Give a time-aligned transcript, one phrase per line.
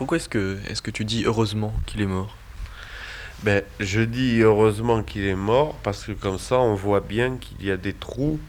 [0.00, 2.34] Pourquoi est-ce que, est-ce que tu dis heureusement qu'il est mort?
[3.42, 7.66] Ben, je dis heureusement qu'il est mort parce que comme ça, on voit bien qu'il
[7.66, 8.40] y a des trous,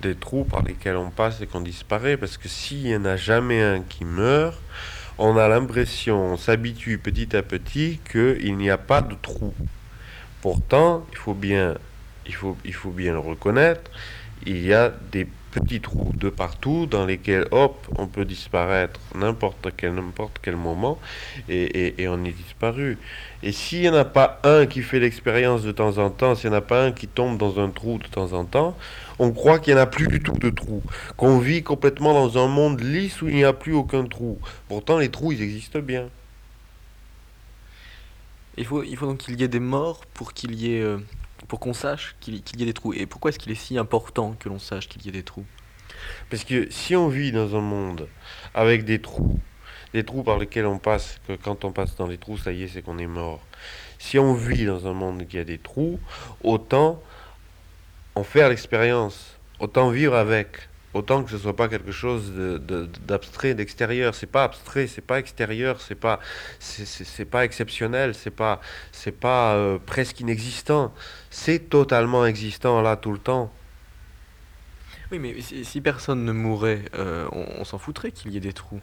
[0.00, 2.16] des trous par lesquels on passe et qu'on disparaît.
[2.16, 4.58] Parce que s'il n'y en a jamais un qui meurt,
[5.18, 9.52] on a l'impression, on s'habitue petit à petit qu'il n'y a pas de trou.
[10.40, 11.74] Pourtant, il faut bien,
[12.26, 13.90] il faut, il faut bien le reconnaître,
[14.46, 19.68] il y a des petits trous de partout dans lesquels, hop, on peut disparaître n'importe
[19.76, 20.98] quel, n'importe quel moment
[21.48, 22.98] et, et, on est disparu.
[23.42, 26.50] Et s'il n'y en a pas un qui fait l'expérience de temps en temps, s'il
[26.50, 28.76] n'y en a pas un qui tombe dans un trou de temps en temps,
[29.18, 30.82] on croit qu'il n'y en a plus du tout de trous,
[31.16, 34.38] qu'on vit complètement dans un monde lisse où il n'y a plus aucun trou.
[34.68, 36.08] Pourtant, les trous, ils existent bien.
[38.56, 40.82] Il faut, il faut donc qu'il y ait des morts pour qu'il y ait...
[40.82, 40.98] Euh,
[41.48, 42.92] pour qu'on sache qu'il y ait des trous.
[42.94, 45.44] Et pourquoi est-ce qu'il est si important que l'on sache qu'il y ait des trous?
[46.30, 48.08] Parce que si on vit dans un monde
[48.54, 49.38] avec des trous,
[49.92, 52.62] des trous par lesquels on passe, que quand on passe dans les trous, ça y
[52.62, 53.40] est, c'est qu'on est mort.
[53.98, 56.00] Si on vit dans un monde qui a des trous,
[56.42, 57.02] autant
[58.14, 60.68] en faire l'expérience, autant vivre avec.
[60.94, 62.32] Autant que ce soit pas quelque chose
[63.06, 64.14] d'abstrait, d'extérieur.
[64.14, 66.20] C'est pas abstrait, c'est pas extérieur, c'est pas,
[66.58, 68.60] c'est pas exceptionnel, c'est pas,
[69.20, 70.92] pas euh, presque inexistant.
[71.30, 73.50] C'est totalement existant là tout le temps.
[75.10, 78.80] Oui, mais si, personne ne mourait, euh, on s'en foutrait qu'il y ait des trous.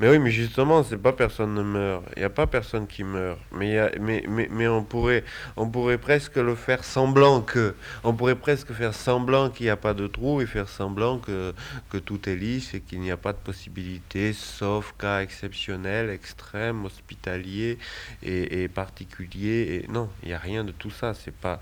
[0.00, 2.02] Mais oui, mais justement, c'est pas personne ne meurt.
[2.16, 3.38] Il n'y a pas personne qui meurt.
[3.52, 5.22] Mais, y a, mais, mais, mais, on, pourrait,
[5.56, 7.76] on pourrait presque le faire semblant que.
[8.02, 11.54] On pourrait presque faire semblant qu'il n'y a pas de trou et faire semblant que,
[11.90, 16.84] que tout est lisse et qu'il n'y a pas de possibilité, sauf cas exceptionnel, extrême,
[16.84, 17.78] hospitalier
[18.24, 19.84] et, et particulier.
[19.84, 21.14] Et non, il n'y a rien de tout ça.
[21.14, 21.60] C'est pas,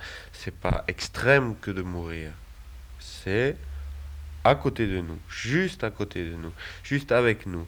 [0.62, 2.30] pas extrême que de mourir.
[2.98, 3.56] C'est
[4.44, 7.66] à côté de nous, juste à côté de nous, juste avec nous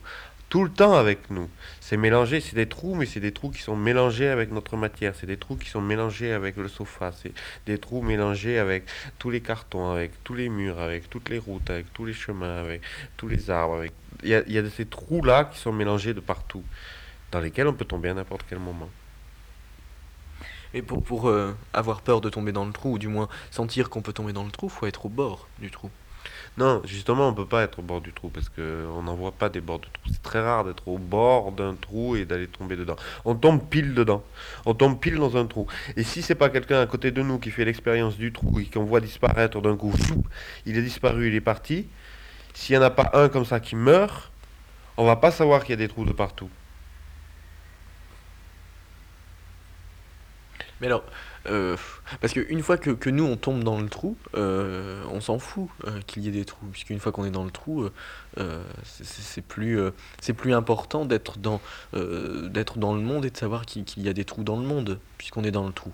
[0.49, 1.49] tout le temps avec nous.
[1.81, 5.13] C'est mélangé, c'est des trous, mais c'est des trous qui sont mélangés avec notre matière.
[5.15, 7.11] C'est des trous qui sont mélangés avec le sofa.
[7.11, 7.33] C'est
[7.65, 8.85] des trous mélangés avec
[9.19, 12.57] tous les cartons, avec tous les murs, avec toutes les routes, avec tous les chemins,
[12.57, 12.81] avec
[13.17, 13.85] tous les arbres.
[14.23, 16.63] Il, y a, il y a ces trous-là qui sont mélangés de partout,
[17.31, 18.89] dans lesquels on peut tomber à n'importe quel moment.
[20.73, 23.89] Et pour, pour euh, avoir peur de tomber dans le trou, ou du moins sentir
[23.89, 25.89] qu'on peut tomber dans le trou, faut être au bord du trou.
[26.57, 29.49] Non, justement, on peut pas être au bord du trou parce qu'on n'en voit pas
[29.49, 30.03] des bords de trou.
[30.11, 32.95] C'est très rare d'être au bord d'un trou et d'aller tomber dedans.
[33.25, 34.23] On tombe pile dedans.
[34.65, 35.67] On tombe pile dans un trou.
[35.97, 38.65] Et si c'est pas quelqu'un à côté de nous qui fait l'expérience du trou et
[38.65, 39.93] qu'on voit disparaître d'un coup,
[40.65, 41.87] il est disparu, il est parti.
[42.53, 44.31] S'il n'y en a pas un comme ça qui meurt,
[44.97, 46.49] on va pas savoir qu'il y a des trous de partout.
[50.81, 51.03] Mais alors,
[51.47, 51.77] euh,
[52.19, 55.69] parce qu'une fois que, que, nous on tombe dans le trou, euh, on s'en fout
[55.85, 57.89] euh, qu'il y ait des trous, puisqu'une fois qu'on est dans le trou,
[58.83, 59.79] c'est plus,
[60.35, 61.61] plus important d'être dans,
[61.93, 65.43] dans le monde et de savoir qu'il y a des trous dans le monde, puisqu'on
[65.43, 65.93] est dans le trou.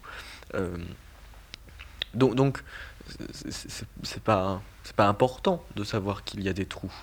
[2.16, 2.64] donc, donc
[3.52, 4.62] c'est pas,
[4.96, 6.94] pas important de savoir qu'il y a des trous.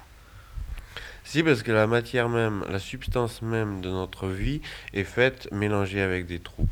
[1.23, 4.63] Si, parce que la matière même, la substance même de notre vie
[4.95, 6.67] est faite mélangée avec des trous.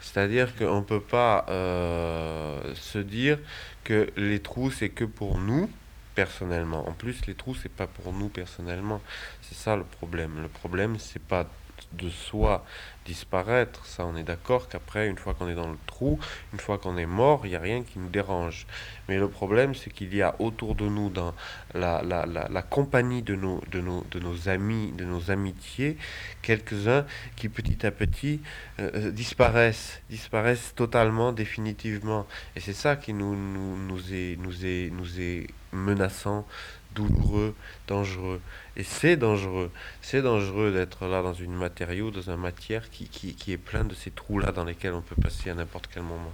[0.00, 3.38] C'est-à-dire qu'on ne peut pas euh, se dire
[3.84, 5.70] que les trous, c'est que pour nous,
[6.14, 6.88] personnellement.
[6.88, 9.00] En plus, les trous, c'est pas pour nous personnellement.
[9.42, 10.40] C'est ça le problème.
[10.42, 11.46] Le problème, c'est pas
[11.92, 12.64] de soi
[13.04, 13.84] disparaître.
[13.86, 16.18] Ça, on est d'accord qu'après, une fois qu'on est dans le trou,
[16.52, 18.66] une fois qu'on est mort, il n'y a rien qui nous dérange.
[19.08, 21.34] Mais le problème, c'est qu'il y a autour de nous, dans
[21.74, 25.96] la, la, la, la, compagnie de nos, de, nos, de nos amis, de nos amitiés,
[26.42, 27.04] quelques-uns
[27.36, 28.40] qui petit à petit
[28.78, 32.26] euh, euh, disparaissent, disparaissent totalement, définitivement.
[32.54, 36.46] Et c'est ça qui nous, nous, nous, est, nous, est, nous est menaçant,
[36.94, 37.54] douloureux,
[37.86, 38.40] dangereux.
[38.76, 39.70] Et c'est dangereux.
[40.02, 43.84] C'est dangereux d'être là dans une matériau, dans une matière qui, qui, qui est plein
[43.84, 46.32] de ces trous-là dans lesquels on peut passer à n'importe quel moment.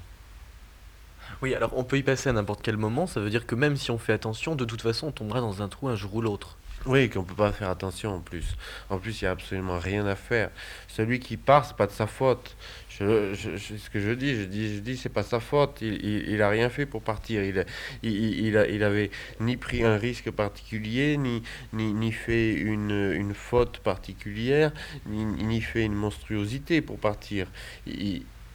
[1.42, 3.76] Oui, alors on peut y passer à n'importe quel moment, ça veut dire que même
[3.76, 6.20] si on fait attention, de toute façon on tombera dans un trou un jour ou
[6.20, 6.56] l'autre.
[6.86, 8.56] Oui, qu'on peut pas faire attention en plus.
[8.90, 10.50] En plus, il n'y a absolument rien à faire.
[10.86, 12.56] Celui qui part, c'est pas de sa faute.
[12.88, 15.78] Je, je, ce que je dis, je dis, je dis, c'est pas sa faute.
[15.80, 17.42] Il, il, il, a rien fait pour partir.
[17.42, 17.66] Il,
[18.04, 19.10] il, il, a, il avait
[19.40, 21.42] ni pris un risque particulier, ni,
[21.72, 24.72] ni, ni fait une, une faute particulière,
[25.06, 27.48] ni, ni fait une monstruosité pour partir.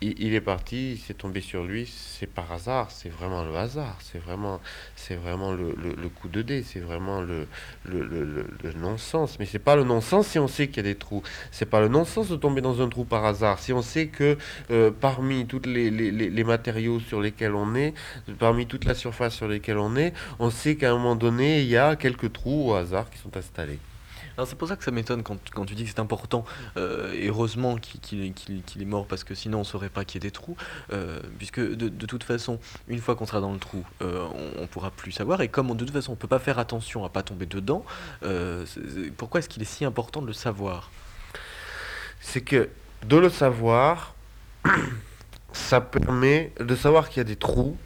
[0.02, 3.98] Il, est parti, il s'est tombé sur lui, c'est par hasard, c'est vraiment le hasard,
[4.02, 4.60] c'est vraiment,
[4.96, 7.48] c'est vraiment le, le, coup de dé, c'est vraiment le,
[7.86, 9.38] le, le non-sens.
[9.40, 11.22] Mais c'est pas le non-sens si on sait qu'il y a des trous.
[11.52, 13.60] C'est pas le non-sens de tomber dans un trou par hasard.
[13.60, 14.38] Si on sait que
[14.72, 17.94] euh, parmi tous les, les, les, matériaux sur lesquels on est,
[18.40, 21.68] parmi toute la surface sur lesquelles on est, on sait qu'à un moment donné, il
[21.68, 23.80] y a quelques trous au hasard qui sont installés.
[24.38, 26.46] Alors c'est pour ça que ça m'étonne quand, quand tu dis que c'est important,
[26.78, 28.00] euh, heureusement qu'il
[28.34, 30.56] qu'il- qu'il est mort, parce que sinon on saurait pas qu'il y ait des trous,
[30.94, 34.26] euh, puisque de, de toute façon, une fois qu'on sera dans le trou, euh,
[34.58, 36.60] on, on pourra plus savoir, et comme on- de toute façon on peut pas faire
[36.60, 37.84] attention à pas tomber dedans,
[39.18, 40.90] pourquoi est-ce qu'il est si important de le savoir?
[42.20, 42.70] C'est que
[43.06, 44.16] de le savoir,
[45.54, 47.78] ça permet de savoir qu'il y a des trous,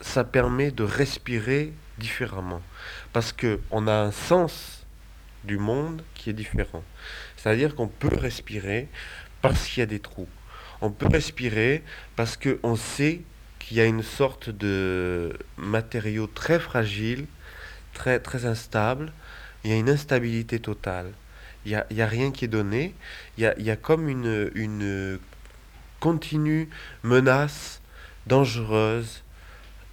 [0.00, 2.60] ça permet de respirer différemment.
[3.12, 4.81] Parce que on a un sens
[5.44, 6.82] du monde qui est différent.
[7.36, 8.88] C'est-à-dire qu'on peut respirer
[9.40, 10.28] parce qu'il y a des trous.
[10.80, 11.82] On peut respirer
[12.16, 13.20] parce qu'on sait
[13.58, 17.26] qu'il y a une sorte de matériau très fragile,
[17.92, 19.12] très, très instable.
[19.64, 21.12] Il y a une instabilité totale.
[21.64, 22.94] Il n'y a, y a rien qui est donné.
[23.38, 25.18] Il y a, y a comme une, une
[26.00, 26.68] continue
[27.04, 27.80] menace
[28.26, 29.22] dangereuse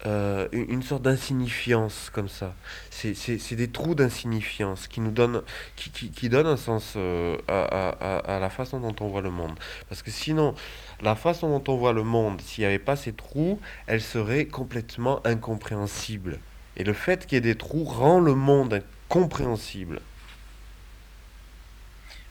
[0.05, 2.55] euh, une, sorte d'insignifiance comme ça.
[2.89, 5.41] C'est des trous d'insignifiance qui nous donnent,
[5.75, 9.29] qui, qui, qui un sens euh, à, à- à- la façon dont on voit le
[9.31, 9.57] monde.
[9.89, 10.55] Parce que sinon,
[11.01, 14.45] la façon dont on voit le monde, s'il n'y avait pas ces trous, elle serait
[14.45, 16.39] complètement incompréhensible.
[16.77, 20.01] Et le fait qu'il y ait des trous rend le monde compréhensible.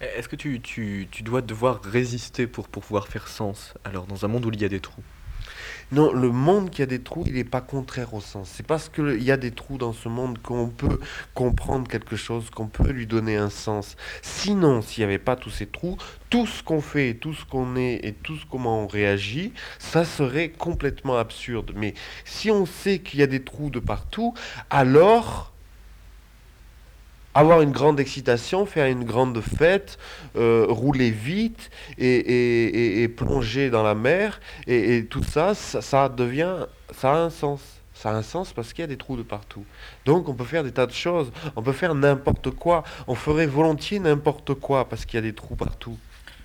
[0.01, 4.25] Est-ce que tu, tu, tu dois devoir résister pour, pour pouvoir faire sens, alors dans
[4.25, 5.03] un monde où il y a des trous?
[5.91, 8.51] Non, le monde qui a des trous, il n'est pas contraire au sens.
[8.53, 11.01] C'est parce qu'il y a des trous dans ce monde qu'on peut
[11.33, 13.97] comprendre quelque chose, qu'on peut lui donner un sens.
[14.21, 15.97] Sinon, s'il n'y avait pas tous ces trous,
[16.29, 20.05] tout ce qu'on fait, tout ce qu'on est et tout ce comment on réagit, ça
[20.05, 21.73] serait complètement absurde.
[21.75, 21.95] Mais
[22.27, 24.35] si on sait qu'il y a des trous de partout,
[24.69, 25.55] alors
[27.39, 29.99] avoir une grande excitation, faire une grande fête,
[30.37, 36.67] euh, rouler vite et, plonger dans la mer, et, et tout ça, ça, ça devient,
[36.93, 37.61] ça a un sens.
[37.95, 39.65] Ça a un sens parce qu'il y a des trous de partout.
[40.05, 43.47] Donc on peut faire des tas de choses, on peut faire n'importe quoi, on ferait
[43.47, 45.99] volontiers n'importe quoi parce qu'il y a des trous partout.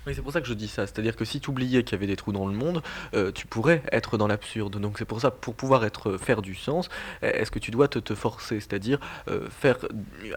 [0.06, 0.86] Oui, c'est pour ça que je dis ça.
[0.86, 2.82] C'est-à-dire que si tu oubliais qu'il y avait des trous dans le monde,
[3.14, 4.78] euh, tu pourrais être dans l'absurde.
[4.78, 6.90] Donc c'est pour ça, pour pouvoir être, faire du sens,
[7.22, 8.98] euh, est-ce que tu dois te, te forcer, c'est-à-dire
[9.28, 9.78] euh, faire,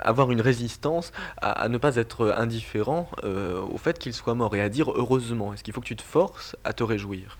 [0.03, 1.11] avoir une résistance
[1.41, 5.53] à, ne pas être indifférent euh, au fait qu'il soit mort et à dire heureusement.
[5.53, 7.37] Est-ce qu'il faut que tu te forces à te réjouir?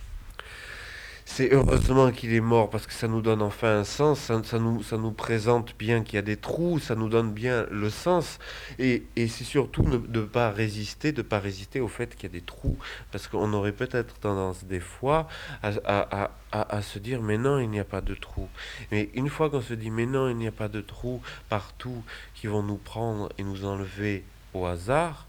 [1.29, 4.81] C'est heureusement qu'il est mort parce que ça nous donne enfin un sens, ça, nous,
[4.81, 8.39] ça nous présente bien qu'il y a des trous, ça nous donne bien le sens.
[8.79, 12.31] Et, et c'est surtout de ne pas résister, de pas résister au fait qu'il y
[12.31, 12.77] a des trous.
[13.11, 15.27] Parce qu'on aurait peut-être tendance des fois
[15.61, 18.47] à, à- à- à- à se dire mais non, il n'y a pas de trous.
[18.91, 22.03] Mais une fois qu'on se dit mais non, il n'y a pas de trous partout
[22.35, 24.23] qui vont nous prendre et nous enlever
[24.53, 25.27] au hasard,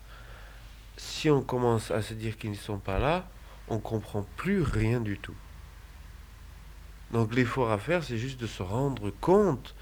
[0.96, 3.28] si on commence à se dire qu'ils ne sont pas là,
[3.68, 5.34] on comprend plus rien du tout.
[7.12, 9.74] Donc l'effort à faire, c'est juste de se rendre compte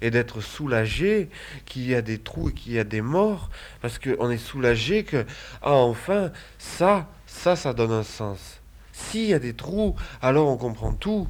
[0.00, 1.28] et d'être soulagé
[1.66, 3.48] qu'il y a des trous et qu'il y a des morts,
[3.80, 5.24] parce qu'on est soulagé que,
[5.62, 8.60] ah enfin, ça, ça, ça donne un sens.
[8.92, 11.28] S'il y a des trous, alors on comprend tout.